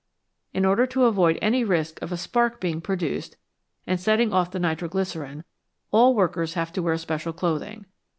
In 0.51 0.65
order 0.65 0.87
to 0.87 1.05
avoid 1.05 1.37
any 1.43 1.63
risk 1.63 2.01
of 2.01 2.11
a 2.11 2.17
spark 2.17 2.59
being 2.59 2.81
produced 2.81 3.37
and 3.85 3.99
setting 3.99 4.33
off 4.33 4.49
the 4.49 4.57
nitro 4.59 4.89
glycerine, 4.89 5.43
all 5.91 6.15
workers 6.15 6.55
have 6.55 6.73
to 6.73 6.81
wear 6.81 6.97
special 6.97 7.33
clothing. 7.33 7.85